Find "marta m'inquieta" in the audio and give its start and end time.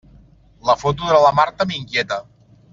1.41-2.23